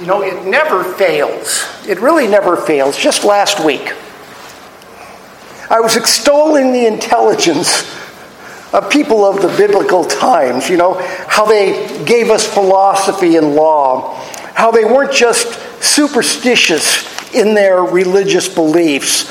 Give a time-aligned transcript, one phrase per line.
[0.00, 1.64] You know, it never fails.
[1.86, 2.96] It really never fails.
[2.96, 3.92] Just last week,
[5.70, 7.82] I was extolling the intelligence
[8.72, 10.94] of people of the biblical times, you know,
[11.28, 14.16] how they gave us philosophy and law,
[14.54, 19.30] how they weren't just superstitious in their religious beliefs,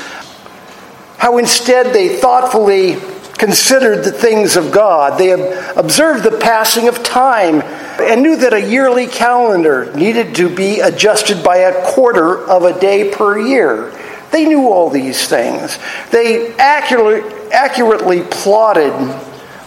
[1.18, 2.96] how instead they thoughtfully
[3.38, 5.18] considered the things of God.
[5.18, 5.32] They
[5.76, 7.62] observed the passing of time
[8.00, 12.78] and knew that a yearly calendar needed to be adjusted by a quarter of a
[12.78, 13.92] day per year.
[14.30, 15.78] They knew all these things.
[16.10, 18.92] They accurately, accurately plotted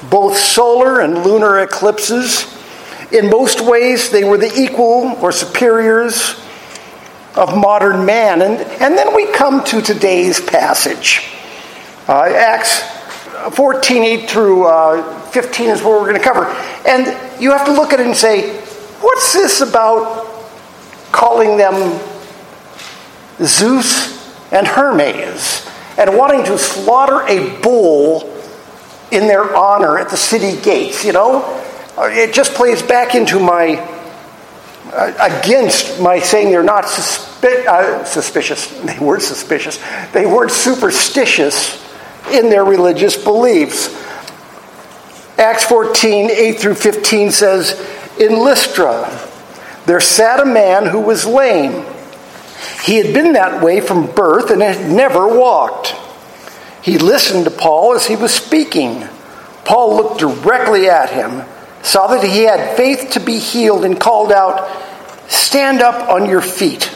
[0.10, 2.54] both solar and lunar eclipses.
[3.12, 6.42] In most ways, they were the equal or superiors
[7.36, 8.42] of modern man.
[8.42, 11.32] And, and then we come to today's passage.
[12.08, 12.82] Uh, Acts
[13.52, 16.46] 14, 8 through uh, 15 is what we're going to cover.
[16.88, 18.58] And you have to look at it and say,
[19.00, 20.26] what's this about
[21.12, 22.00] calling them
[23.42, 28.34] Zeus and Hermes and wanting to slaughter a bull
[29.12, 31.06] in their honor at the city gates?
[31.06, 31.44] You know,
[31.98, 33.76] uh, it just plays back into my,
[34.94, 38.74] uh, against my saying they're not uh, suspicious.
[38.84, 39.80] They weren't suspicious.
[40.12, 41.87] They weren't superstitious
[42.32, 43.94] in their religious beliefs.
[45.38, 47.80] Acts 14, 8 through 15 says,
[48.20, 49.28] In Lystra,
[49.86, 51.86] there sat a man who was lame.
[52.84, 55.96] He had been that way from birth and had never walked.
[56.82, 59.08] He listened to Paul as he was speaking.
[59.66, 61.44] Paul looked directly at him,
[61.84, 64.70] saw that he had faith to be healed, and called out,
[65.30, 66.90] Stand up on your feet.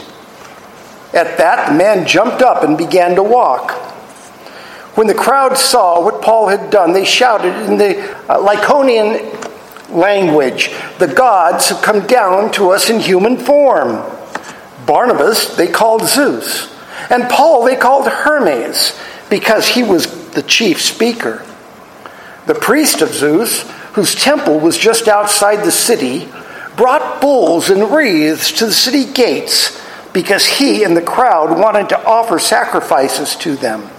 [1.14, 3.91] At that, the man jumped up and began to walk.
[4.96, 10.72] When the crowd saw what Paul had done, they shouted in the uh, Lycaonian language,
[11.00, 14.04] The gods have come down to us in human form.
[14.86, 16.74] Barnabas they called Zeus,
[17.10, 21.46] and Paul they called Hermes, because he was the chief speaker.
[22.48, 26.28] The priest of Zeus, whose temple was just outside the city,
[26.76, 29.80] brought bulls and wreaths to the city gates
[30.14, 33.90] because he and the crowd wanted to offer sacrifices to them.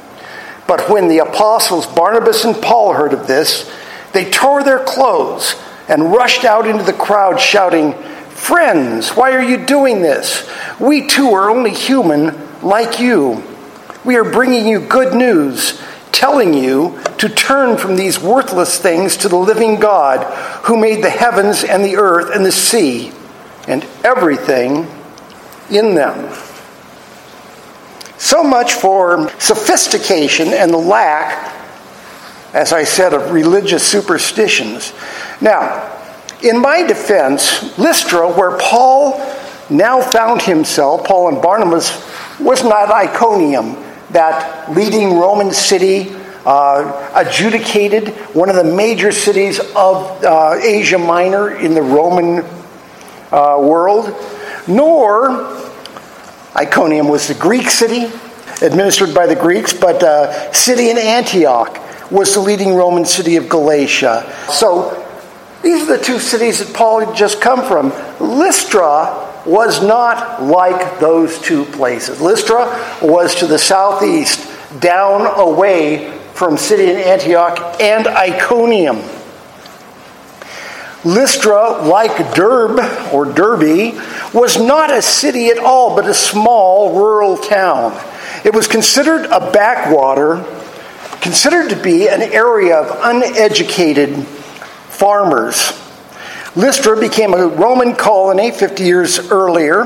[0.66, 3.70] But when the apostles Barnabas and Paul heard of this,
[4.12, 5.56] they tore their clothes
[5.88, 7.94] and rushed out into the crowd, shouting,
[8.30, 10.48] Friends, why are you doing this?
[10.80, 13.42] We too are only human like you.
[14.04, 15.80] We are bringing you good news,
[16.10, 20.24] telling you to turn from these worthless things to the living God
[20.64, 23.12] who made the heavens and the earth and the sea
[23.68, 24.88] and everything
[25.70, 26.32] in them.
[28.22, 31.52] So much for sophistication and the lack,
[32.54, 34.92] as I said, of religious superstitions.
[35.40, 35.90] Now,
[36.40, 39.18] in my defense, Lystra, where Paul
[39.68, 41.90] now found himself, Paul and Barnabas,
[42.38, 43.74] was not Iconium,
[44.10, 46.14] that leading Roman city,
[46.46, 52.44] uh, adjudicated one of the major cities of uh, Asia Minor in the Roman
[53.32, 54.14] uh, world,
[54.68, 55.61] nor
[56.54, 58.12] Iconium was the Greek city,
[58.60, 61.78] administered by the Greeks, but uh, Pisidian Antioch
[62.10, 64.30] was the leading Roman city of Galatia.
[64.50, 64.98] So
[65.62, 67.90] these are the two cities that Paul had just come from.
[68.20, 72.20] Lystra was not like those two places.
[72.20, 72.66] Lystra
[73.02, 74.48] was to the southeast,
[74.80, 78.98] down away from Pisidian Antioch and Iconium.
[81.04, 82.78] Lystra, like Derbe
[83.12, 83.98] or Derby,
[84.32, 87.92] was not a city at all, but a small rural town.
[88.44, 90.44] It was considered a backwater,
[91.20, 95.72] considered to be an area of uneducated farmers.
[96.54, 99.82] Lystra became a Roman colony 50 years earlier,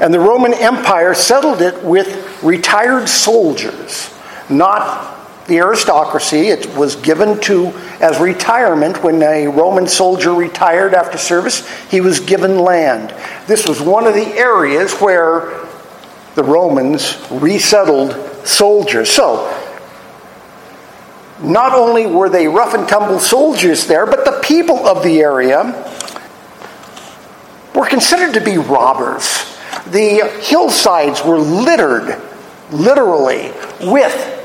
[0.00, 4.12] and the Roman Empire settled it with retired soldiers,
[4.48, 5.13] not
[5.46, 6.48] the aristocracy.
[6.48, 7.68] It was given to
[8.00, 13.14] as retirement when a Roman soldier retired after service, he was given land.
[13.46, 15.66] This was one of the areas where
[16.34, 19.10] the Romans resettled soldiers.
[19.10, 19.50] So,
[21.42, 25.62] not only were they rough and tumble soldiers there, but the people of the area
[27.74, 29.44] were considered to be robbers.
[29.86, 32.20] The hillsides were littered,
[32.70, 34.43] literally, with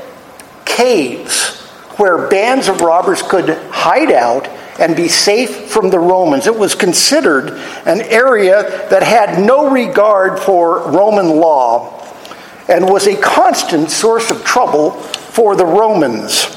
[0.80, 1.58] caves
[1.98, 4.48] where bands of robbers could hide out
[4.80, 6.46] and be safe from the Romans.
[6.46, 7.50] It was considered
[7.84, 12.02] an area that had no regard for Roman law
[12.66, 16.56] and was a constant source of trouble for the Romans.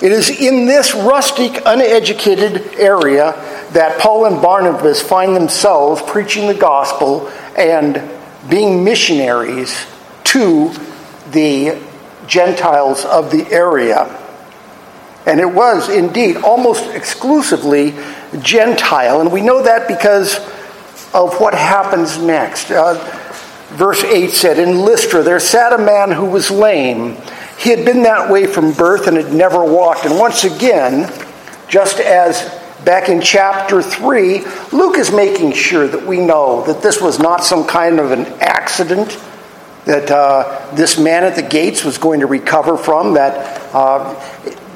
[0.00, 3.32] It is in this rustic, uneducated area
[3.72, 8.00] that Paul and Barnabas find themselves preaching the gospel and
[8.48, 9.84] being missionaries
[10.24, 10.72] to
[11.32, 11.87] the
[12.28, 14.04] Gentiles of the area.
[15.26, 17.94] And it was indeed almost exclusively
[18.40, 19.20] Gentile.
[19.20, 20.36] And we know that because
[21.12, 22.70] of what happens next.
[22.70, 22.94] Uh,
[23.70, 27.16] verse 8 said In Lystra there sat a man who was lame.
[27.58, 30.04] He had been that way from birth and had never walked.
[30.04, 31.12] And once again,
[31.68, 32.54] just as
[32.84, 37.44] back in chapter 3, Luke is making sure that we know that this was not
[37.44, 39.18] some kind of an accident
[39.88, 44.14] that uh, this man at the gates was going to recover from, that uh,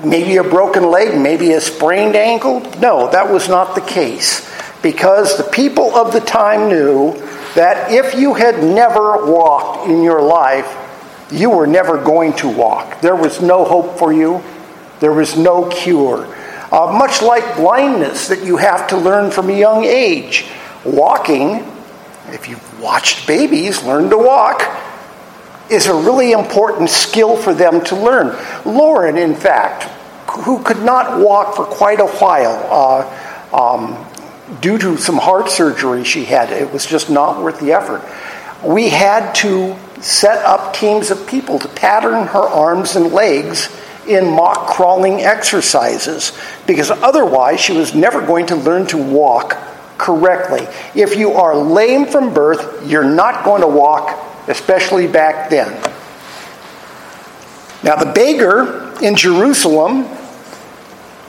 [0.03, 2.61] maybe a broken leg, maybe a sprained ankle.
[2.81, 4.51] No, that was not the case.
[4.83, 7.13] Because the people of the time knew
[7.55, 10.79] that if you had never walked in your life,
[11.31, 13.03] you were never going to walk.
[13.03, 14.43] There was no hope for you,
[15.01, 16.27] there was no cure.
[16.73, 20.47] Uh, much like blindness that you have to learn from a young age.
[20.87, 21.57] Walking,
[22.29, 24.63] if you've watched babies learn to walk,
[25.71, 28.37] is a really important skill for them to learn.
[28.65, 29.85] Lauren, in fact,
[30.31, 36.05] who could not walk for quite a while uh, um, due to some heart surgery
[36.05, 38.03] she had, it was just not worth the effort.
[38.65, 43.69] We had to set up teams of people to pattern her arms and legs
[44.09, 46.33] in mock crawling exercises
[46.67, 49.57] because otherwise she was never going to learn to walk
[49.99, 50.67] correctly.
[51.01, 54.09] If you are lame from birth, you're not going to walk,
[54.49, 55.71] especially back then.
[57.83, 60.07] Now, the beggar in Jerusalem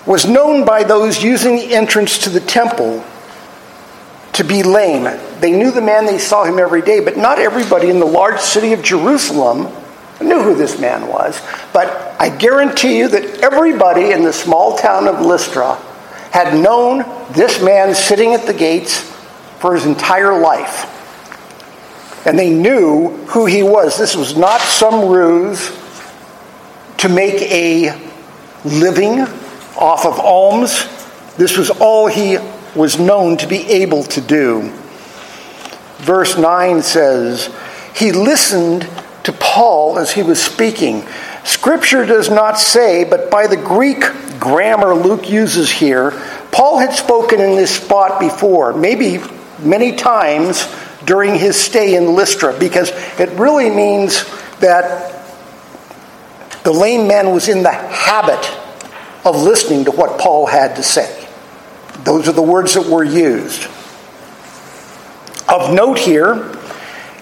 [0.06, 3.04] was known by those using the entrance to the temple
[4.34, 5.04] to be lame.
[5.40, 8.40] They knew the man, they saw him every day, but not everybody in the large
[8.40, 9.74] city of Jerusalem
[10.22, 11.42] knew who this man was.
[11.74, 15.76] But I guarantee you that everybody in the small town of Lystra
[16.32, 17.00] had known
[17.34, 19.00] this man sitting at the gates
[19.60, 20.90] for his entire life.
[22.26, 23.98] And they knew who he was.
[23.98, 25.78] This was not some ruse
[26.98, 28.00] to make a
[28.64, 29.20] living
[29.78, 30.88] off of alms.
[31.36, 32.38] This was all he
[32.76, 34.72] was known to be able to do.
[35.98, 37.54] Verse 9 says,
[37.96, 38.88] He listened
[39.24, 41.06] to Paul as he was speaking.
[41.44, 44.02] Scripture does not say, but by the Greek
[44.40, 46.12] grammar Luke uses here,
[46.52, 49.20] Paul had spoken in this spot before, maybe
[49.60, 50.64] many times
[51.06, 54.24] during his stay in Lystra, because it really means
[54.60, 55.12] that
[56.64, 58.50] the lame man was in the habit
[59.26, 61.28] of listening to what Paul had to say.
[62.04, 63.66] Those are the words that were used.
[65.50, 66.58] Of note here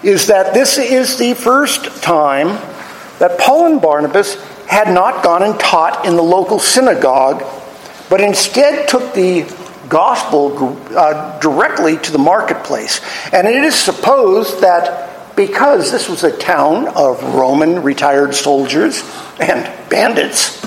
[0.02, 2.48] is that this is the first time
[3.18, 4.34] that Paul and Barnabas
[4.66, 7.44] had not gone and taught in the local synagogue,
[8.08, 9.42] but instead took the
[9.92, 13.02] gospel uh, directly to the marketplace.
[13.30, 19.02] And it is supposed that because this was a town of Roman retired soldiers
[19.38, 20.64] and bandits,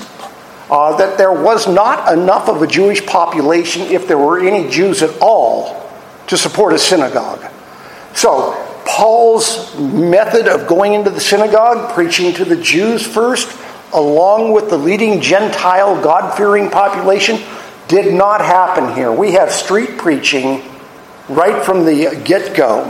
[0.70, 5.02] uh, that there was not enough of a Jewish population, if there were any Jews
[5.02, 5.90] at all,
[6.28, 7.44] to support a synagogue.
[8.14, 13.56] So, Paul's method of going into the synagogue, preaching to the Jews first,
[13.92, 17.38] along with the leading Gentile, God fearing population,
[17.88, 19.12] did not happen here.
[19.12, 20.62] We have street preaching
[21.28, 22.84] right from the get go.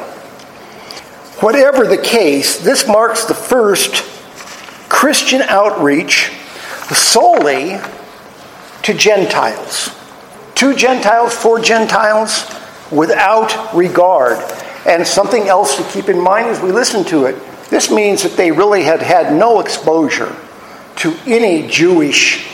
[1.41, 4.03] Whatever the case, this marks the first
[4.89, 6.31] Christian outreach
[6.93, 7.79] solely
[8.83, 9.91] to Gentiles.
[10.57, 12.47] To Gentiles, for Gentiles,
[12.91, 14.39] without regard.
[14.87, 17.37] And something else to keep in mind as we listen to it
[17.71, 20.35] this means that they really had had no exposure
[20.97, 22.47] to any Jewish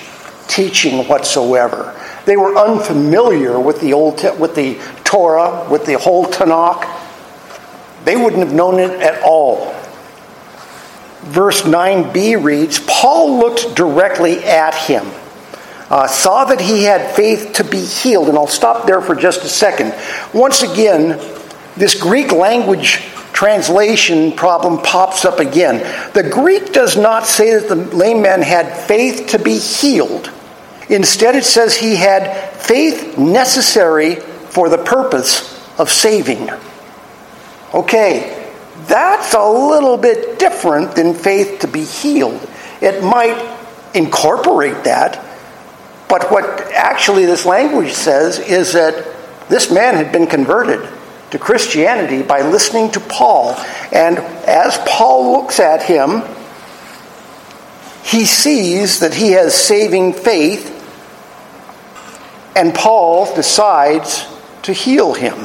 [0.49, 1.95] teaching whatsoever.
[2.25, 6.89] They were unfamiliar with the old with the Torah, with the whole Tanakh.
[8.05, 9.73] They wouldn't have known it at all
[11.23, 15.07] verse 9b reads Paul looked directly at him,
[15.89, 18.29] uh, saw that he had faith to be healed.
[18.29, 19.95] And I'll stop there for just a second.
[20.35, 21.21] Once again,
[21.77, 25.79] this Greek language translation problem pops up again.
[26.13, 30.31] The Greek does not say that the lame man had faith to be healed.
[30.93, 36.51] Instead, it says he had faith necessary for the purpose of saving.
[37.73, 38.53] Okay,
[38.87, 42.47] that's a little bit different than faith to be healed.
[42.83, 43.57] It might
[43.95, 45.25] incorporate that,
[46.11, 50.87] but what actually this language says is that this man had been converted
[51.31, 53.55] to Christianity by listening to Paul.
[53.93, 56.23] And as Paul looks at him,
[58.05, 60.72] he sees that he has saving faith
[62.55, 64.27] and Paul decides
[64.63, 65.37] to heal him.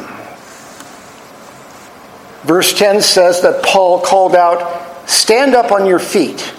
[2.43, 6.53] Verse 10 says that Paul called out, Stand up on your feet.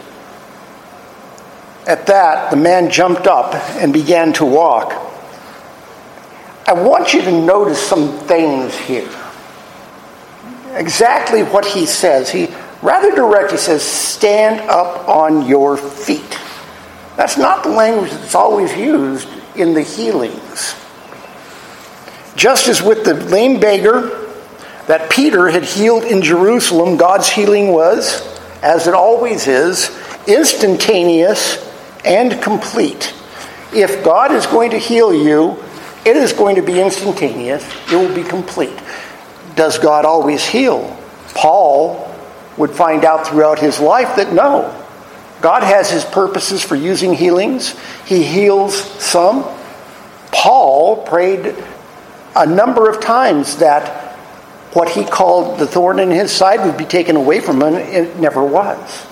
[1.86, 4.92] At that, the man jumped up and began to walk.
[6.66, 9.08] I want you to notice some things here.
[10.74, 12.30] Exactly what he says.
[12.30, 12.48] He
[12.82, 16.38] rather direct, he says, stand up on your feet.
[17.16, 19.28] That's not the language that's always used
[19.58, 20.74] in the healings.
[22.36, 24.26] Just as with the lame beggar
[24.86, 28.22] that Peter had healed in Jerusalem, God's healing was,
[28.62, 29.90] as it always is,
[30.26, 31.64] instantaneous
[32.04, 33.14] and complete.
[33.72, 35.62] If God is going to heal you,
[36.06, 38.78] it is going to be instantaneous, it will be complete.
[39.56, 40.96] Does God always heal?
[41.34, 42.14] Paul
[42.56, 44.74] would find out throughout his life that no.
[45.40, 47.78] God has his purposes for using healings.
[48.06, 49.44] He heals some.
[50.32, 51.54] Paul prayed
[52.34, 54.14] a number of times that
[54.72, 57.74] what he called the thorn in his side would be taken away from him.
[57.74, 59.06] It never was.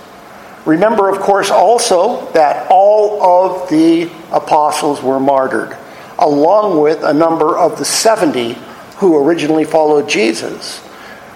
[0.64, 5.76] Remember, of course, also that all of the apostles were martyred,
[6.18, 8.58] along with a number of the 70
[8.96, 10.82] who originally followed Jesus.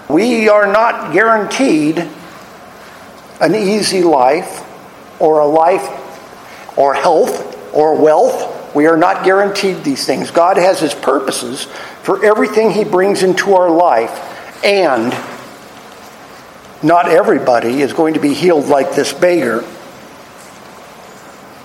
[0.09, 2.05] We are not guaranteed
[3.39, 4.67] an easy life
[5.21, 5.87] or a life
[6.77, 8.75] or health or wealth.
[8.75, 10.31] We are not guaranteed these things.
[10.31, 11.65] God has His purposes
[12.03, 14.11] for everything He brings into our life,
[14.63, 15.13] and
[16.83, 19.63] not everybody is going to be healed like this beggar.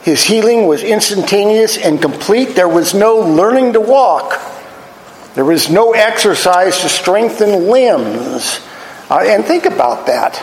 [0.02, 2.54] His healing was instantaneous and complete.
[2.54, 4.40] There was no learning to walk.
[5.34, 8.60] There was no exercise to strengthen limbs.
[9.10, 10.40] Uh, and think about that.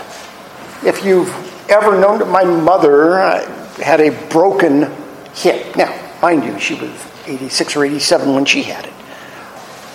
[0.86, 4.92] If you've ever known that my mother uh, had a broken
[5.34, 5.76] hip.
[5.76, 6.92] Now, mind you, she was
[7.26, 8.94] 86 or 87 when she had it.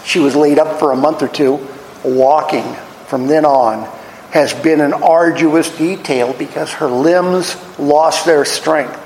[0.05, 1.67] She was laid up for a month or two.
[2.05, 2.75] Walking
[3.07, 3.85] from then on
[4.31, 9.05] has been an arduous detail because her limbs lost their strength.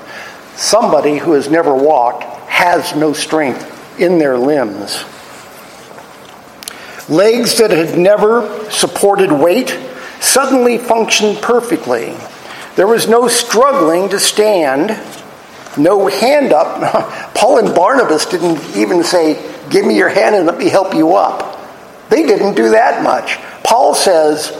[0.57, 5.03] Somebody who has never walked has no strength in their limbs.
[7.09, 9.77] Legs that had never supported weight
[10.19, 12.15] suddenly functioned perfectly.
[12.75, 14.99] There was no struggling to stand,
[15.77, 17.33] no hand up.
[17.35, 21.15] Paul and Barnabas didn't even say, Give me your hand and let me help you
[21.15, 21.59] up.
[22.09, 23.37] They didn't do that much.
[23.63, 24.59] Paul says,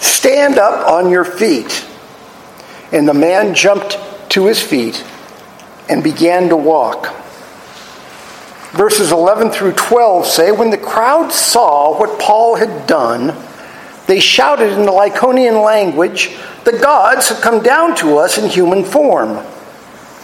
[0.00, 1.86] Stand up on your feet.
[2.92, 3.98] And the man jumped
[4.30, 5.04] to his feet
[5.88, 7.14] and began to walk.
[8.72, 13.36] Verses 11 through 12 say When the crowd saw what Paul had done,
[14.06, 18.84] they shouted in the Lycaonian language, The gods have come down to us in human
[18.84, 19.44] form.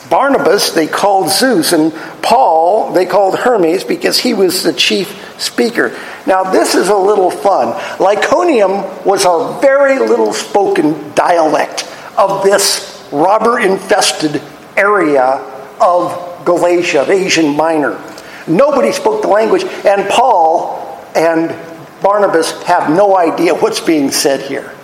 [0.09, 1.93] Barnabas they called Zeus, and
[2.23, 5.97] Paul they called Hermes because he was the chief speaker.
[6.27, 7.75] Now, this is a little fun.
[7.99, 11.87] Lyconium was a very little spoken dialect
[12.19, 14.43] of this robber infested
[14.77, 15.45] area
[15.81, 18.03] of Galatia, of Asian Minor.
[18.49, 21.55] Nobody spoke the language, and Paul and
[22.03, 24.75] Barnabas have no idea what's being said here.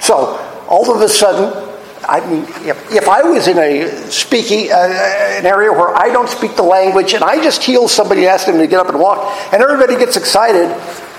[0.00, 1.70] So, all of a sudden,
[2.08, 6.28] I mean, if, if I was in a speaking, uh, an area where I don't
[6.28, 9.36] speak the language and I just heal somebody ask them to get up and walk,
[9.52, 10.70] and everybody gets excited,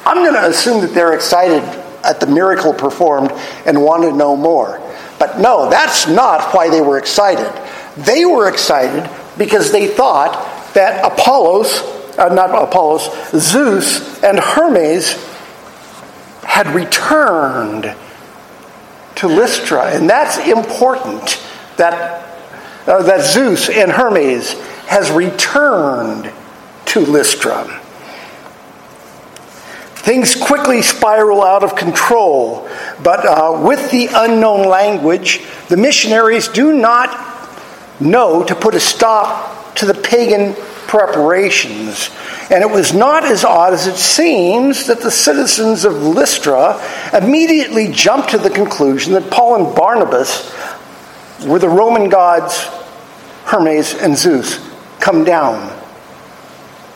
[0.06, 1.62] I'm going to assume that they're excited
[2.04, 3.32] at the miracle performed
[3.66, 4.82] and want to know more.
[5.20, 7.52] But no, that's not why they were excited.
[7.96, 10.34] They were excited because they thought
[10.74, 11.82] that Apollos,
[12.18, 15.14] uh, not Apollos, Zeus and Hermes
[16.44, 17.96] had returned
[19.22, 19.92] to Lystra.
[19.92, 21.40] And that's important
[21.78, 22.28] that,
[22.88, 24.54] uh, that Zeus and Hermes
[24.88, 26.32] has returned
[26.86, 27.80] to Lystra.
[29.94, 32.68] Things quickly spiral out of control,
[33.04, 37.16] but uh, with the unknown language, the missionaries do not
[38.02, 40.56] know to put a stop to the pagan
[40.92, 42.10] preparations.
[42.50, 47.88] And it was not as odd as it seems that the citizens of Lystra immediately
[47.94, 50.54] jumped to the conclusion that Paul and Barnabas
[51.46, 52.66] were the Roman gods
[53.46, 54.60] Hermes and Zeus
[55.00, 55.70] come down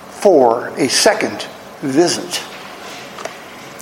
[0.10, 1.48] for a second
[1.80, 2.44] visit.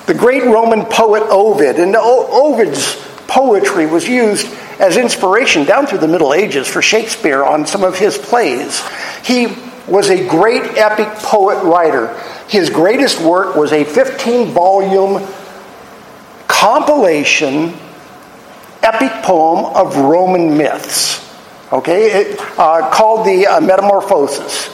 [0.05, 4.46] The great Roman poet Ovid, and Ovid's poetry was used
[4.79, 8.79] as inspiration down through the Middle Ages for Shakespeare on some of his plays.
[9.25, 12.17] He was a great epic poet writer.
[12.47, 15.25] His greatest work was a 15 volume
[16.47, 17.73] compilation
[18.81, 21.19] epic poem of Roman myths,
[21.71, 24.69] okay, it, uh, called the uh, Metamorphoses.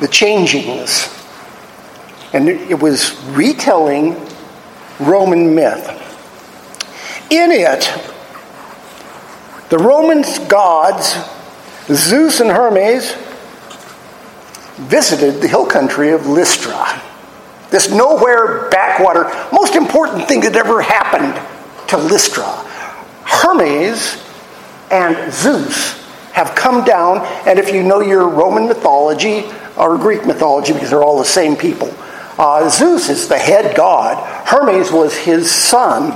[0.00, 1.14] The Changings.
[2.32, 4.14] And it was retelling
[5.00, 5.88] Roman myth.
[7.30, 7.90] In it,
[9.70, 11.16] the Roman gods,
[11.86, 13.12] Zeus and Hermes,
[14.78, 17.02] visited the hill country of Lystra.
[17.70, 21.34] This nowhere backwater, most important thing that ever happened
[21.88, 22.46] to Lystra.
[23.24, 24.22] Hermes
[24.90, 25.98] and Zeus
[26.32, 29.44] have come down, and if you know your Roman mythology
[29.76, 31.92] or Greek mythology, because they're all the same people,
[32.38, 36.12] uh, Zeus is the head god, Hermes was his son,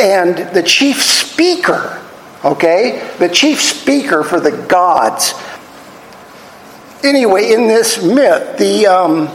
[0.00, 2.02] and the chief speaker,
[2.44, 5.34] okay, the chief speaker for the gods.
[7.04, 9.26] Anyway, in this myth, the um,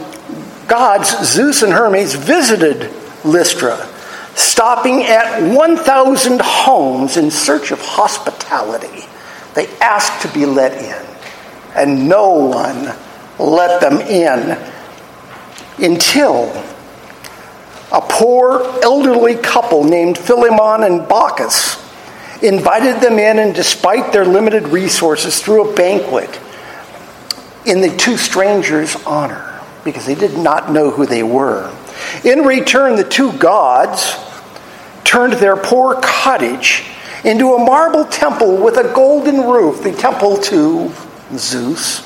[0.68, 2.90] gods, Zeus and Hermes, visited
[3.24, 3.88] Lystra
[4.34, 9.06] stopping at 1,000 homes in search of hospitality.
[9.54, 11.06] They asked to be let in,
[11.74, 12.94] and no one
[13.38, 14.58] let them in
[15.78, 16.50] until
[17.92, 21.80] a poor elderly couple named Philemon and Baucis
[22.42, 26.40] invited them in, and despite their limited resources, threw a banquet
[27.66, 31.74] in the two strangers' honor because they did not know who they were.
[32.24, 34.16] In return, the two gods
[35.04, 36.84] turned their poor cottage
[37.24, 40.92] into a marble temple with a golden roof, the temple to
[41.36, 42.02] Zeus,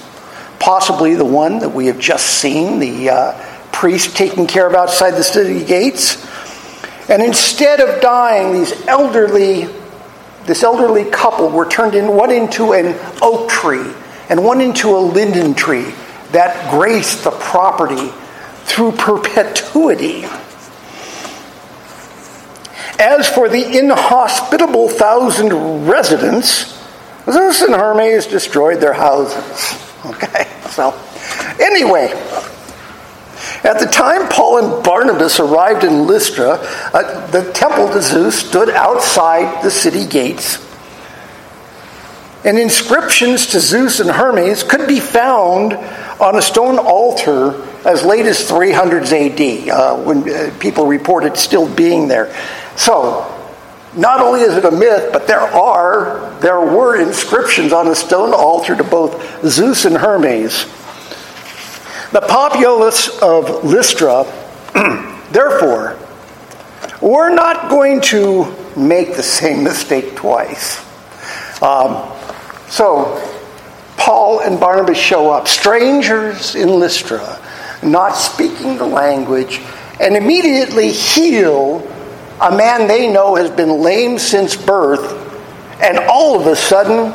[0.58, 5.12] possibly the one that we have just seen, the uh, priest taking care of outside
[5.12, 6.24] the city gates.
[7.08, 9.68] And instead of dying, these elderly,
[10.44, 13.92] this elderly couple were turned in one into an oak tree
[14.28, 15.94] and one into a linden tree
[16.32, 18.10] that graced the property
[18.64, 20.24] through perpetuity.
[22.98, 26.76] As for the inhospitable thousand residents,
[27.30, 29.84] Zeus and Hermes destroyed their houses.
[30.06, 30.94] Okay, so
[31.58, 32.12] anyway,
[33.64, 36.60] at the time Paul and Barnabas arrived in Lystra,
[36.94, 40.67] uh, the temple to Zeus stood outside the city gates.
[42.48, 48.24] And inscriptions to Zeus and Hermes could be found on a stone altar as late
[48.24, 52.34] as 300s AD, uh, when uh, people reported still being there.
[52.74, 53.30] So,
[53.94, 58.32] not only is it a myth, but there are, there were inscriptions on a stone
[58.32, 60.64] altar to both Zeus and Hermes.
[62.12, 64.24] The populace of Lystra,
[65.32, 65.98] therefore,
[67.02, 70.82] we're not going to make the same mistake twice.
[71.60, 72.14] Um,
[72.70, 73.22] so,
[73.96, 77.40] Paul and Barnabas show up, strangers in Lystra,
[77.82, 79.60] not speaking the language,
[80.00, 81.86] and immediately heal
[82.40, 85.24] a man they know has been lame since birth,
[85.82, 87.12] and all of a sudden,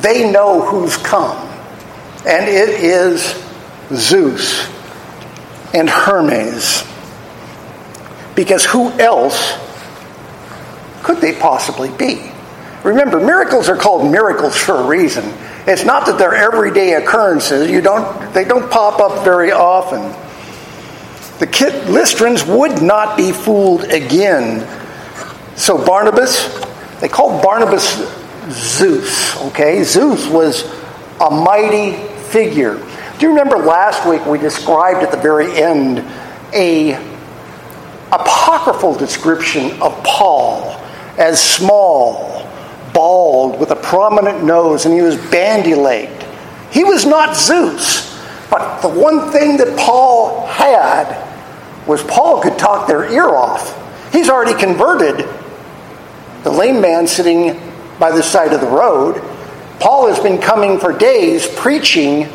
[0.00, 1.36] they know who's come.
[2.26, 3.22] And it is
[3.92, 4.66] Zeus
[5.74, 6.84] and Hermes.
[8.34, 9.58] Because who else
[11.02, 12.33] could they possibly be?
[12.84, 15.24] Remember, miracles are called miracles for a reason.
[15.66, 17.70] It's not that they're everyday occurrences.
[17.70, 20.02] You don't, they don't pop up very often.
[21.38, 24.68] The Lystrans would not be fooled again.
[25.56, 26.46] So Barnabas,
[27.00, 27.96] they called Barnabas
[28.50, 29.82] Zeus, okay?
[29.82, 30.64] Zeus was
[31.20, 31.96] a mighty
[32.28, 32.74] figure.
[33.18, 35.98] Do you remember last week we described at the very end
[36.52, 36.92] a
[38.12, 40.78] apocryphal description of Paul
[41.16, 42.33] as small,
[42.94, 46.24] bald, with a prominent nose, and he was bandy legged.
[46.70, 51.20] He was not Zeus, but the one thing that Paul had
[51.86, 53.80] was Paul could talk their ear off.
[54.12, 55.28] He's already converted
[56.44, 57.60] the lame man sitting
[57.98, 59.20] by the side of the road.
[59.80, 62.28] Paul has been coming for days preaching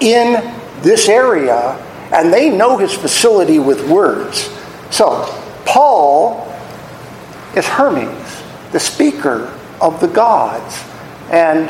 [0.00, 1.72] in this area,
[2.12, 4.50] and they know his facility with words.
[4.90, 5.24] So,
[5.64, 6.46] Paul
[7.56, 10.82] is Hermes, the speaker of the gods,
[11.30, 11.68] and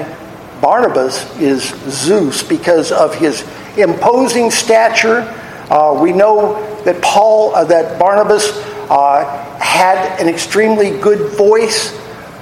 [0.60, 5.20] Barnabas is Zeus because of his imposing stature.
[5.70, 8.50] Uh, we know that Paul, uh, that Barnabas
[8.88, 11.90] uh, had an extremely good voice,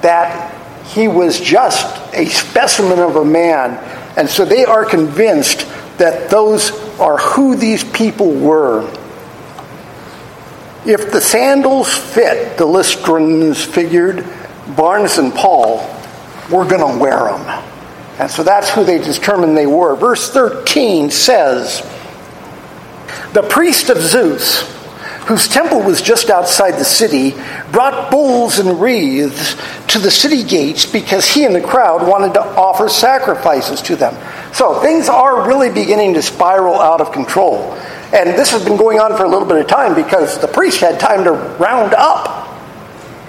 [0.01, 0.53] that
[0.85, 3.77] he was just a specimen of a man,
[4.17, 8.83] and so they are convinced that those are who these people were.
[10.85, 14.23] If the sandals fit, the Lystrans figured,
[14.67, 15.77] Barnes and Paul,
[16.51, 17.63] we're going to wear them.
[18.19, 19.95] And so that's who they determined they were.
[19.95, 21.81] Verse 13 says,
[23.33, 24.71] The priest of Zeus,
[25.25, 27.35] whose temple was just outside the city,
[27.71, 29.55] brought bulls and wreaths
[29.87, 34.15] to the city gates because he and the crowd wanted to offer sacrifices to them.
[34.53, 37.73] So things are really beginning to spiral out of control.
[38.13, 40.79] And this has been going on for a little bit of time because the priest
[40.79, 42.44] had time to round up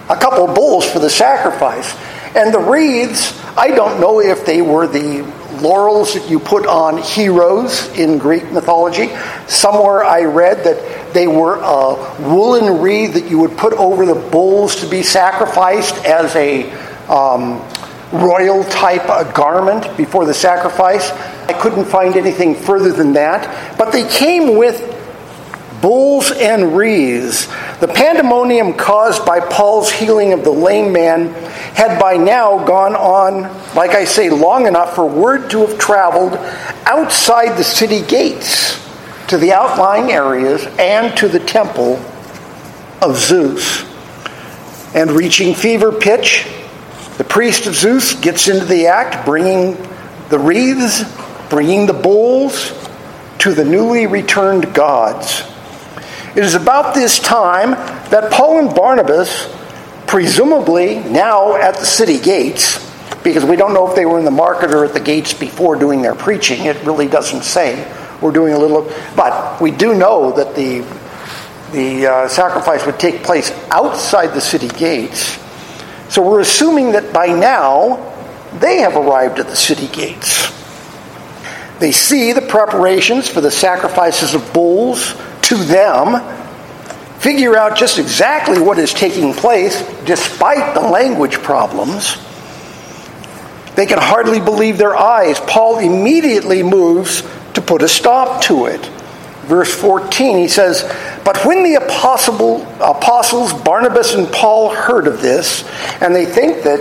[0.09, 1.95] a couple of bulls for the sacrifice.
[2.37, 5.23] And the wreaths, I don't know if they were the
[5.61, 9.09] laurels that you put on heroes in Greek mythology.
[9.47, 14.15] Somewhere I read that they were a woolen wreath that you would put over the
[14.15, 16.71] bulls to be sacrificed as a
[17.09, 17.63] um,
[18.13, 21.11] royal type garment before the sacrifice.
[21.11, 23.79] I couldn't find anything further than that.
[23.79, 24.96] But they came with
[25.87, 27.47] bulls and wreaths.
[27.79, 31.29] The pandemonium caused by Paul's healing of the lame man
[31.77, 33.43] had by now gone on,
[33.77, 36.33] like I say, long enough for word to have traveled
[36.87, 38.85] outside the city gates
[39.29, 42.05] to the outlying areas and to the temple
[43.01, 43.85] of Zeus.
[44.93, 46.49] And reaching fever pitch,
[47.17, 49.77] the priest of Zeus gets into the act, bringing
[50.31, 51.05] the wreaths,
[51.49, 52.73] bringing the bulls
[53.39, 55.45] to the newly returned gods.
[56.37, 57.71] It is about this time
[58.11, 59.51] that Paul and Barnabas,
[60.07, 62.79] presumably now at the city gates,
[63.25, 65.77] because we don't know if they were in the market or at the gates before
[65.77, 67.91] doing their preaching, it really doesn't say.
[68.21, 68.83] We're doing a little,
[69.17, 70.81] but we do know that the
[71.73, 75.39] the uh, sacrifice would take place outside the city gates.
[76.11, 78.13] So we're assuming that by now
[78.59, 80.53] they have arrived at the city gates.
[81.79, 85.15] They see the preparations for the sacrifices of bulls
[85.49, 86.23] to them,
[87.19, 92.17] figure out just exactly what is taking place despite the language problems.
[93.75, 95.39] They can hardly believe their eyes.
[95.41, 97.23] Paul immediately moves
[97.55, 98.85] to put a stop to it.
[99.47, 100.83] Verse 14, he says,
[101.25, 105.63] But when the apostle, apostles Barnabas and Paul heard of this,
[106.01, 106.81] and they think that,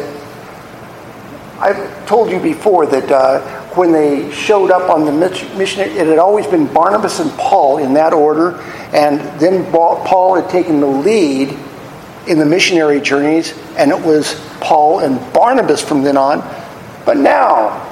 [1.60, 6.17] I've told you before that uh, when they showed up on the mission, it had
[6.17, 8.59] always been Barnabas and Paul in that order,
[8.93, 11.57] and then Paul had taken the lead
[12.27, 16.39] in the missionary journeys, and it was Paul and Barnabas from then on.
[17.05, 17.85] But now,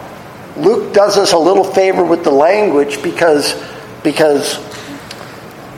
[0.58, 3.62] Luke does us a little favor with the language because,
[4.04, 4.58] because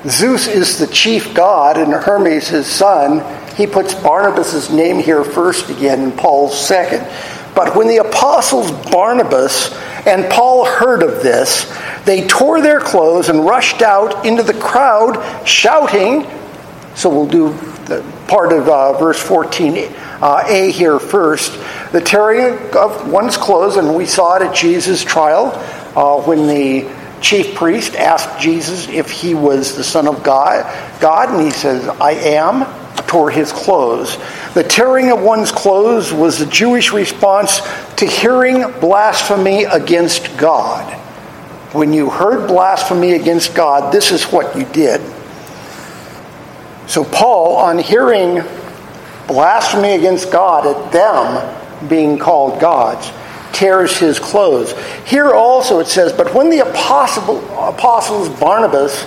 [0.08, 3.24] Zeus is the chief god and Hermes his son.
[3.56, 7.08] He puts Barnabas' name here first again and Paul's second.
[7.56, 9.74] But when the apostles Barnabas
[10.06, 11.72] and Paul heard of this.
[12.06, 16.28] They tore their clothes and rushed out into the crowd, shouting.
[16.96, 17.54] So we'll do
[17.86, 21.52] the part of uh, verse 14 uh, A here first.
[21.92, 25.52] The tearing of one's clothes, and we saw it at Jesus' trial
[25.96, 26.90] uh, when the
[27.22, 30.64] chief priest asked Jesus if he was the Son of God,
[31.02, 32.66] God, and he says, I am,
[33.08, 34.18] tore his clothes.
[34.56, 37.60] The tearing of one's clothes was the Jewish response
[37.98, 40.94] to hearing blasphemy against God.
[41.74, 45.02] When you heard blasphemy against God, this is what you did.
[46.88, 48.44] So, Paul, on hearing
[49.28, 53.12] blasphemy against God at them being called gods,
[53.52, 54.74] tears his clothes.
[55.06, 59.04] Here also it says, But when the apostle, apostles Barnabas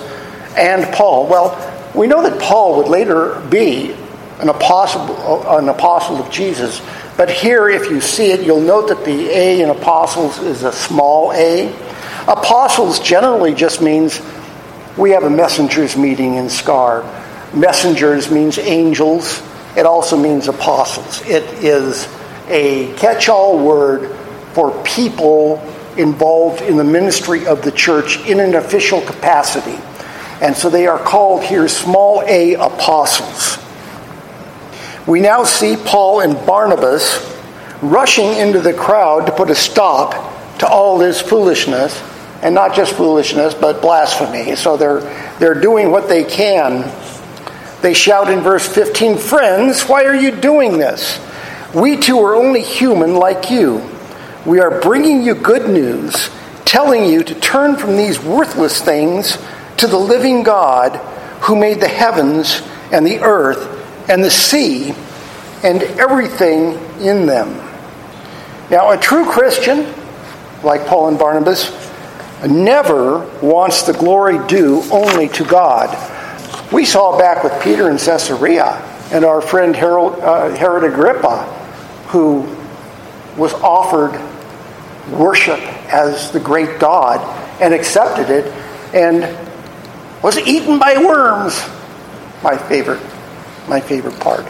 [0.55, 1.57] and Paul, well,
[1.95, 3.95] we know that Paul would later be
[4.39, 6.81] an apostle, an apostle of Jesus.
[7.17, 10.71] But here, if you see it, you'll note that the A in apostles is a
[10.71, 11.67] small a.
[12.27, 14.21] Apostles generally just means
[14.97, 17.03] we have a messengers meeting in Scar.
[17.53, 19.41] Messengers means angels.
[19.75, 21.21] It also means apostles.
[21.27, 22.07] It is
[22.47, 24.15] a catch all word
[24.53, 25.57] for people
[25.97, 29.77] involved in the ministry of the church in an official capacity.
[30.41, 33.57] And so they are called here small a apostles.
[35.07, 37.25] We now see Paul and Barnabas
[37.81, 40.11] rushing into the crowd to put a stop
[40.59, 42.01] to all this foolishness,
[42.41, 44.55] and not just foolishness, but blasphemy.
[44.55, 44.99] So they're,
[45.39, 46.91] they're doing what they can.
[47.81, 51.19] They shout in verse 15, Friends, why are you doing this?
[51.73, 53.89] We too are only human like you.
[54.45, 56.29] We are bringing you good news,
[56.65, 59.37] telling you to turn from these worthless things
[59.77, 60.97] to the living God
[61.43, 63.78] who made the heavens and the earth
[64.09, 64.93] and the sea
[65.63, 67.49] and everything in them.
[68.69, 69.93] Now, a true Christian,
[70.63, 71.71] like Paul and Barnabas,
[72.45, 75.95] never wants the glory due only to God.
[76.71, 78.65] We saw back with Peter in Caesarea
[79.11, 81.43] and our friend Herod, uh, Herod Agrippa,
[82.09, 82.47] who
[83.37, 84.19] was offered
[85.11, 85.59] worship
[85.91, 87.19] as the great God
[87.61, 88.45] and accepted it
[88.93, 89.23] and
[90.23, 91.59] was eaten by worms.
[92.43, 93.01] My favorite
[93.69, 94.45] my favorite part.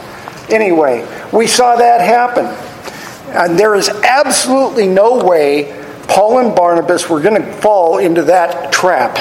[0.50, 2.46] Anyway, we saw that happen.
[3.34, 5.76] And there is absolutely no way
[6.08, 9.14] Paul and Barnabas were going to fall into that trap.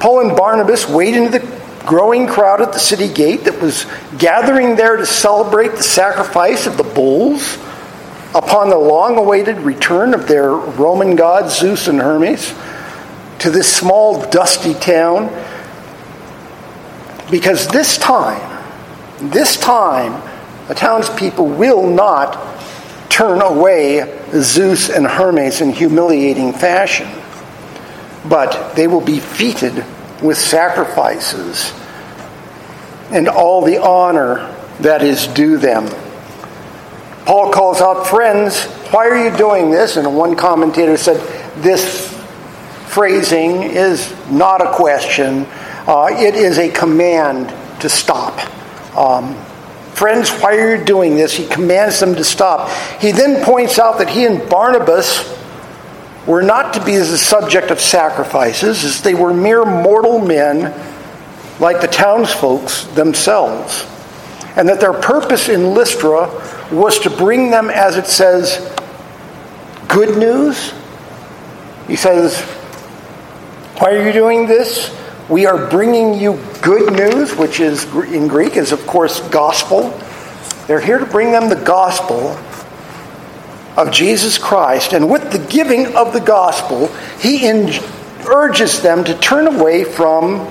[0.00, 3.86] Paul and Barnabas wade into the growing crowd at the city gate that was
[4.18, 7.56] gathering there to celebrate the sacrifice of the bulls
[8.34, 12.54] upon the long awaited return of their Roman gods, Zeus and Hermes,
[13.38, 15.28] to this small, dusty town.
[17.30, 18.57] Because this time,
[19.20, 20.22] this time,
[20.68, 22.58] the townspeople will not
[23.08, 27.08] turn away Zeus and Hermes in humiliating fashion,
[28.28, 29.84] but they will be feted
[30.22, 31.72] with sacrifices
[33.10, 35.86] and all the honor that is due them.
[37.24, 39.96] Paul calls out, Friends, why are you doing this?
[39.96, 41.16] And one commentator said,
[41.62, 42.14] This
[42.86, 45.46] phrasing is not a question,
[45.86, 47.48] uh, it is a command
[47.80, 48.38] to stop.
[48.98, 49.36] Um,
[49.94, 51.34] Friends, why are you doing this?
[51.34, 52.70] He commands them to stop.
[53.00, 55.36] He then points out that he and Barnabas
[56.24, 60.72] were not to be the subject of sacrifices, as they were mere mortal men
[61.58, 63.84] like the townsfolk themselves,
[64.54, 66.30] and that their purpose in Lystra
[66.70, 68.72] was to bring them, as it says,
[69.88, 70.72] good news.
[71.88, 72.40] He says,
[73.78, 74.96] Why are you doing this?
[75.28, 79.90] We are bringing you good news, which is in Greek is, of course, gospel.
[80.66, 82.30] They're here to bring them the gospel
[83.76, 84.94] of Jesus Christ.
[84.94, 86.86] And with the giving of the gospel,
[87.20, 87.74] he in,
[88.26, 90.50] urges them to turn away from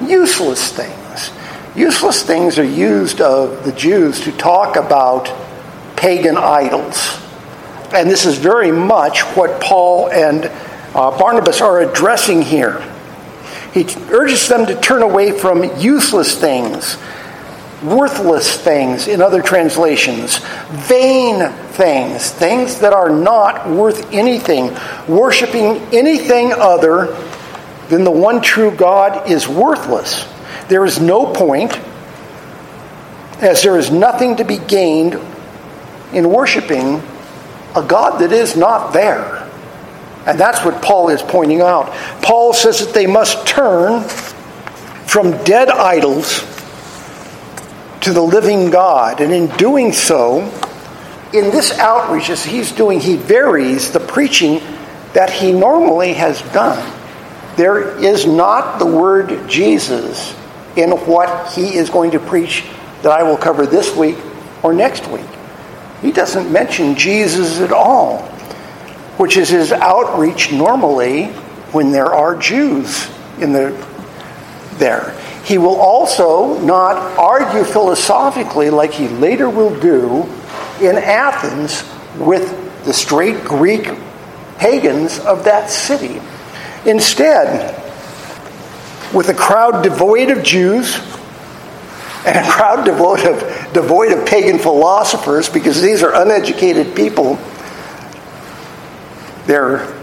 [0.00, 1.30] useless things.
[1.76, 5.30] Useless things are used of the Jews to talk about
[5.96, 7.20] pagan idols.
[7.92, 10.46] And this is very much what Paul and
[10.94, 12.82] uh, Barnabas are addressing here.
[13.74, 16.96] He urges them to turn away from useless things,
[17.82, 20.38] worthless things in other translations,
[20.70, 24.76] vain things, things that are not worth anything,
[25.08, 27.16] worshiping anything other
[27.88, 30.24] than the one true God is worthless.
[30.68, 31.76] There is no point,
[33.40, 35.18] as there is nothing to be gained
[36.12, 37.02] in worshiping
[37.74, 39.33] a God that is not there.
[40.26, 41.92] And that's what Paul is pointing out.
[42.22, 44.02] Paul says that they must turn
[45.06, 46.40] from dead idols
[48.00, 49.20] to the living God.
[49.20, 50.40] And in doing so,
[51.32, 54.60] in this outreach, as he's doing, he varies the preaching
[55.14, 56.92] that he normally has done.
[57.56, 60.34] There is not the word Jesus
[60.76, 62.64] in what he is going to preach
[63.02, 64.16] that I will cover this week
[64.62, 65.26] or next week.
[66.02, 68.28] He doesn't mention Jesus at all,
[69.16, 71.26] which is his outreach normally
[71.72, 73.08] when there are Jews
[73.40, 73.70] in the
[74.74, 75.16] there.
[75.44, 80.22] He will also not argue philosophically like he later will do
[80.80, 81.84] in Athens
[82.18, 83.88] with the straight Greek
[84.58, 86.20] pagans of that city.
[86.86, 87.74] Instead,
[89.14, 90.96] with a crowd devoid of Jews
[92.26, 97.38] and a crowd devoid of, devoid of pagan philosophers, because these are uneducated people,
[99.46, 99.94] they're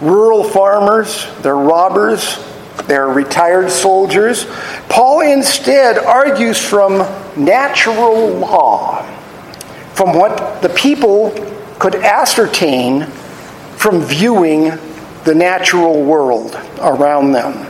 [0.00, 2.38] rural farmers, they're robbers,
[2.86, 4.46] they're retired soldiers.
[4.88, 6.98] Paul instead argues from
[7.36, 9.02] natural law,
[9.94, 11.30] from what the people
[11.78, 13.06] could ascertain
[13.76, 14.70] from viewing
[15.24, 17.66] the natural world around them.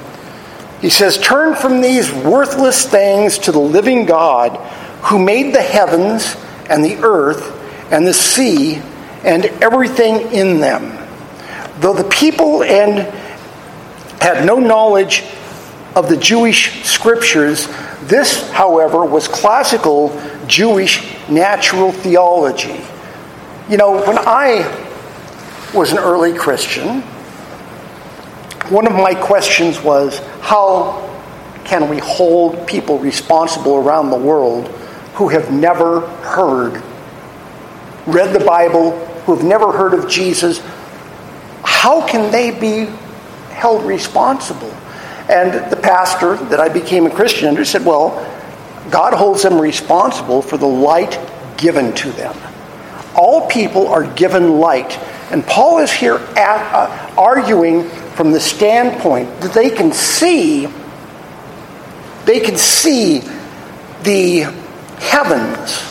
[0.81, 4.57] He says, Turn from these worthless things to the living God
[5.05, 6.37] who made the heavens
[6.68, 7.52] and the earth
[7.90, 8.76] and the sea
[9.24, 10.95] and everything in them.
[11.79, 13.01] Though the people and
[14.21, 15.23] had no knowledge
[15.95, 17.69] of the Jewish scriptures,
[18.03, 22.81] this, however, was classical Jewish natural theology.
[23.69, 24.65] You know, when I
[25.75, 27.03] was an early Christian,
[28.71, 31.03] one of my questions was how
[31.65, 34.69] can we hold people responsible around the world
[35.15, 36.83] who have never heard,
[38.07, 38.93] read the Bible,
[39.25, 40.61] who have never heard of Jesus?
[41.77, 42.91] How can they be
[43.51, 44.71] held responsible?
[45.29, 48.11] And the pastor that I became a Christian under said, Well,
[48.91, 51.21] God holds them responsible for the light
[51.59, 52.35] given to them.
[53.15, 54.99] All people are given light.
[55.31, 60.69] And Paul is here at, uh, arguing from the standpoint that they can see
[62.25, 63.21] they can see
[64.03, 64.41] the
[64.99, 65.85] heavens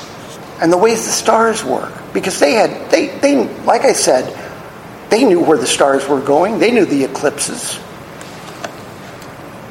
[0.59, 4.25] and the ways the stars work because they had they, they like i said
[5.15, 7.79] they knew where the stars were going they knew the eclipses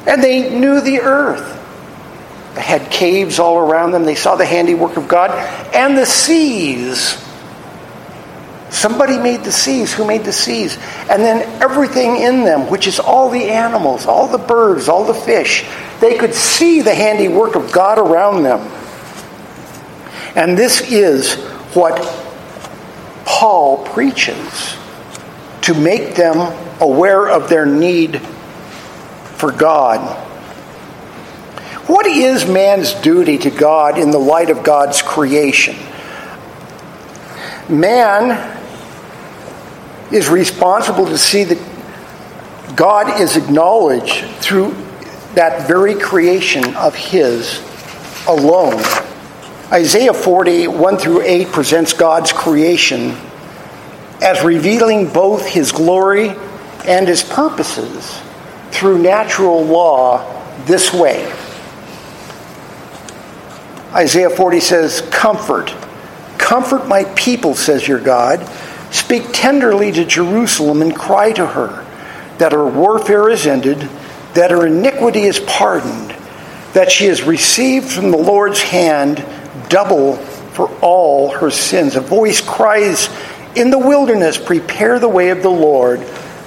[0.07, 1.51] and they knew the earth
[2.55, 5.31] they had caves all around them they saw the handiwork of god
[5.75, 7.21] and the seas
[8.71, 9.95] Somebody made the seas.
[9.95, 10.77] Who made the seas?
[11.09, 15.15] And then everything in them, which is all the animals, all the birds, all the
[15.15, 15.65] fish,
[16.01, 18.59] they could see the handiwork of God around them.
[20.35, 21.35] And this is
[21.73, 22.03] what
[23.25, 24.77] Paul preaches
[25.65, 26.39] to make them
[26.81, 28.21] aware of their need
[29.37, 29.99] for God.
[31.87, 35.77] What is man's duty to God in the light of God's creation?
[37.69, 38.53] Man
[40.13, 44.75] is responsible to see that God is acknowledged through
[45.35, 47.63] that very creation of His
[48.29, 48.83] alone.
[49.73, 53.17] Isaiah 40, 1 through 8, presents God's creation
[54.23, 56.31] as revealing both His glory
[56.87, 58.21] and His purposes
[58.71, 61.33] through natural law this way.
[63.93, 65.75] Isaiah 40 says, Comfort,
[66.39, 68.45] comfort my people, says your God.
[68.93, 71.85] Speak tenderly to Jerusalem and cry to her
[72.39, 73.79] that her warfare is ended,
[74.35, 76.11] that her iniquity is pardoned,
[76.73, 79.25] that she has received from the Lord's hand
[79.69, 81.97] double for all her sins.
[81.97, 83.09] A voice cries
[83.57, 86.01] in the wilderness, Prepare the way of the Lord,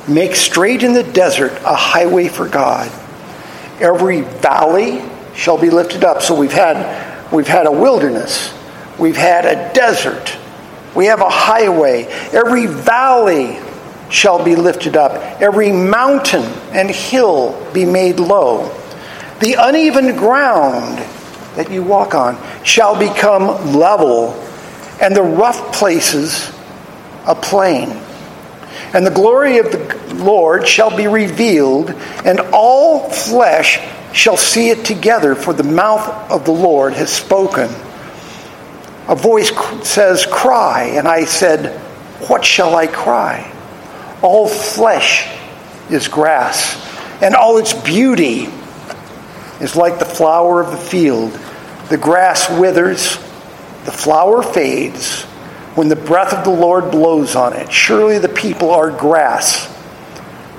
[0.07, 2.91] make straight in the desert a highway for God.
[3.79, 5.03] Every valley
[5.35, 6.21] shall be lifted up.
[6.21, 8.53] So we've had, we've had a wilderness,
[8.97, 10.37] we've had a desert
[10.97, 12.05] we have a highway.
[12.33, 13.59] Every valley
[14.09, 18.75] shall be lifted up, every mountain and hill be made low.
[19.39, 20.97] The uneven ground
[21.55, 24.31] that you walk on shall become level,
[24.99, 26.51] and the rough places
[27.27, 27.89] a plain.
[28.93, 31.91] And the glory of the Lord shall be revealed,
[32.25, 33.79] and all flesh
[34.13, 37.69] shall see it together, for the mouth of the Lord has spoken
[39.07, 39.51] a voice
[39.87, 40.91] says, Cry.
[40.95, 41.79] And I said,
[42.27, 43.53] What shall I cry?
[44.21, 45.29] All flesh
[45.89, 46.75] is grass,
[47.21, 48.49] and all its beauty
[49.61, 51.31] is like the flower of the field.
[51.89, 53.15] The grass withers,
[53.85, 55.25] the flower fades
[55.77, 57.71] when the breath of the Lord blows on it.
[57.71, 59.71] Surely the people are grass.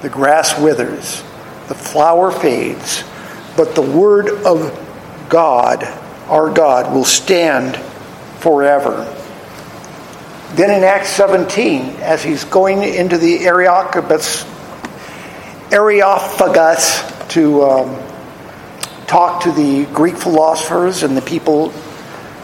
[0.00, 1.24] The grass withers,
[1.66, 3.02] the flower fades,
[3.56, 5.82] but the word of God,
[6.28, 7.76] our God, will stand
[8.38, 9.12] forever.
[10.54, 14.44] Then in Acts 17, as he's going into the Areopagus,
[15.72, 18.02] Areopagus to um,
[19.08, 21.72] talk to the Greek philosophers and the people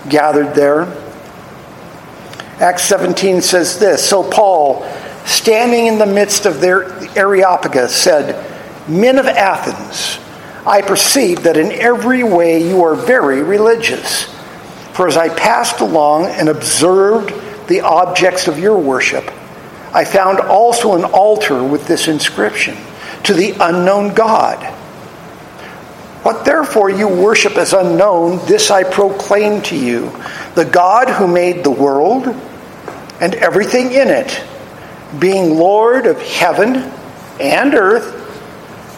[0.08, 0.87] gathered there,
[2.60, 4.84] Acts 17 says this So Paul,
[5.24, 8.50] standing in the midst of their Areopagus, said,
[8.88, 10.18] Men of Athens,
[10.66, 14.24] I perceive that in every way you are very religious.
[14.92, 17.32] For as I passed along and observed
[17.68, 19.24] the objects of your worship,
[19.92, 22.76] I found also an altar with this inscription
[23.24, 24.62] To the unknown God.
[26.24, 30.10] What therefore you worship as unknown, this I proclaim to you
[30.54, 32.26] the God who made the world
[33.20, 34.42] and everything in it,
[35.20, 36.90] being Lord of heaven
[37.40, 38.20] and earth,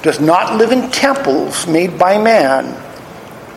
[0.03, 2.83] does not live in temples made by man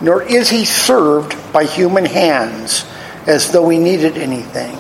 [0.02, 2.86] nor is he served by human hands
[3.28, 4.78] as though he needed anything,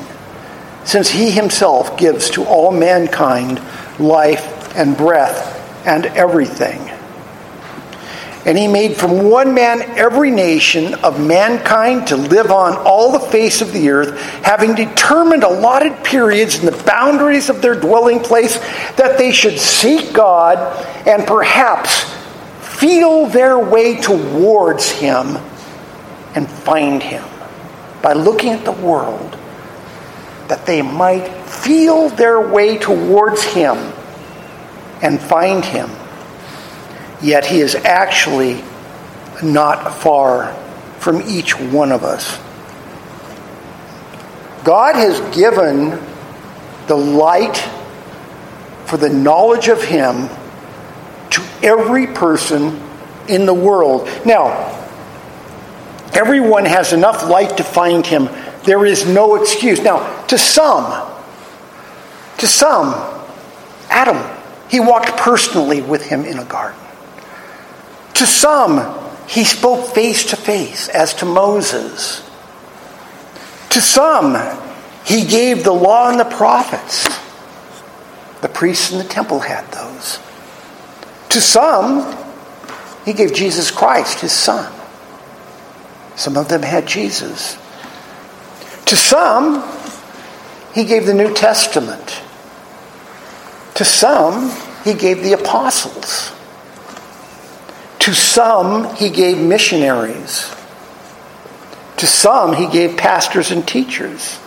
[0.86, 3.62] since he himself gives to all mankind
[4.00, 6.80] life and breath and everything.
[8.46, 13.20] And he made from one man every nation of mankind to live on all the
[13.20, 18.58] face of the earth, having determined allotted periods in the boundaries of their dwelling place,
[18.96, 20.58] that they should seek God
[21.06, 22.06] and perhaps
[22.80, 25.38] feel their way towards Him
[26.34, 27.26] and find Him
[28.02, 29.38] by looking at the world,
[30.48, 33.76] that they might feel their way towards Him
[35.02, 35.90] and find Him.
[37.22, 38.64] Yet He is actually
[39.44, 40.54] not far
[41.00, 42.38] from each one of us.
[44.64, 46.00] God has given
[46.88, 47.58] the light
[48.86, 50.30] for the knowledge of Him
[51.32, 52.80] to every person
[53.28, 54.10] in the world.
[54.26, 54.76] Now,
[56.14, 58.28] everyone has enough light to find him.
[58.64, 59.82] There is no excuse.
[59.82, 61.08] Now, to some,
[62.40, 62.94] to some,
[63.90, 64.18] Adam,
[64.70, 66.80] he walked personally with him in a garden.
[68.20, 69.00] To some,
[69.30, 72.22] he spoke face to face, as to Moses.
[73.70, 74.36] To some,
[75.06, 77.08] he gave the law and the prophets.
[78.42, 80.20] The priests in the temple had those.
[81.30, 82.14] To some,
[83.06, 84.70] he gave Jesus Christ, his son.
[86.18, 87.58] Some of them had Jesus.
[88.88, 89.64] To some,
[90.74, 92.22] he gave the New Testament.
[93.76, 94.52] To some,
[94.84, 96.34] he gave the apostles.
[98.00, 100.54] To some, he gave missionaries.
[101.98, 104.40] To some, he gave pastors and teachers.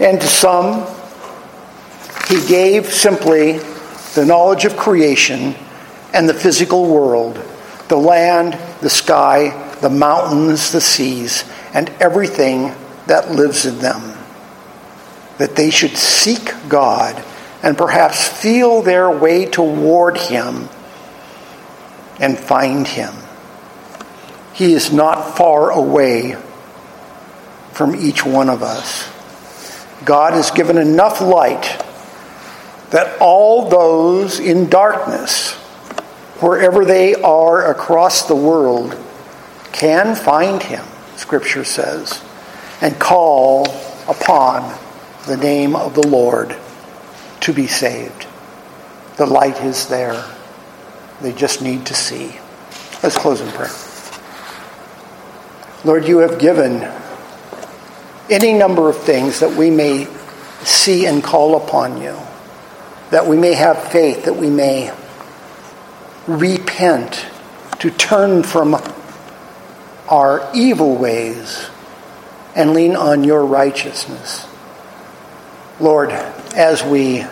[0.00, 0.86] And to some,
[2.28, 3.58] he gave simply
[4.14, 5.54] the knowledge of creation
[6.12, 7.42] and the physical world
[7.88, 8.52] the land,
[8.82, 9.48] the sky,
[9.80, 12.74] the mountains, the seas, and everything
[13.06, 14.14] that lives in them.
[15.38, 17.24] That they should seek God
[17.62, 20.68] and perhaps feel their way toward Him
[22.20, 23.14] and find Him.
[24.54, 26.36] He is not far away
[27.72, 29.08] from each one of us.
[30.04, 31.84] God has given enough light
[32.90, 35.52] that all those in darkness,
[36.40, 38.96] wherever they are across the world,
[39.72, 40.84] can find him,
[41.16, 42.20] Scripture says,
[42.80, 43.66] and call
[44.08, 44.76] upon
[45.26, 46.56] the name of the Lord
[47.40, 48.26] to be saved.
[49.18, 50.24] The light is there.
[51.20, 52.38] They just need to see.
[53.02, 53.70] Let's close in prayer.
[55.84, 56.90] Lord, you have given
[58.30, 60.06] any number of things that we may
[60.64, 62.16] see and call upon you
[63.10, 64.92] that we may have faith, that we may
[66.26, 67.26] repent,
[67.78, 68.76] to turn from
[70.08, 71.70] our evil ways
[72.54, 74.46] and lean on your righteousness.
[75.80, 77.24] Lord, as we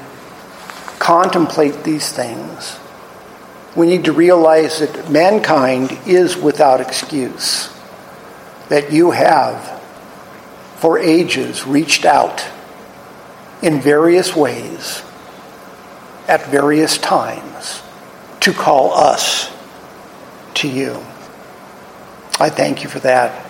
[0.99, 2.78] contemplate these things,
[3.77, 7.68] we need to realize that mankind is without excuse,
[8.68, 9.81] that you have
[10.77, 12.45] for ages reached out
[13.62, 15.03] in various ways
[16.29, 17.83] at various times
[18.41, 19.51] to call us
[20.55, 20.95] to you.
[22.39, 23.45] I thank you for that.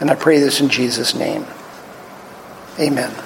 [0.00, 1.46] And I pray this in Jesus' name.
[2.78, 3.25] Amen.